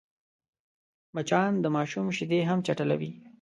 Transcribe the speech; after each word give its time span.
مچان 1.15 1.51
د 1.61 1.65
ماشوم 1.75 2.07
شیدې 2.17 2.39
هم 2.49 2.59
چټلوي 2.67 3.11